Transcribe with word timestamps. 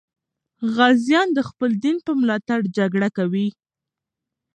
غازیان 0.75 1.27
د 1.33 1.39
خپل 1.49 1.69
دین 1.83 1.97
په 2.05 2.11
ملاتړ 2.19 2.59
جګړه 2.77 3.09
کوي. 3.17 3.47